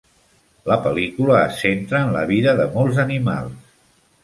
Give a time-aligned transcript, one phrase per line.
[0.71, 3.73] La pel·lícula es centra en la vida de molts animals.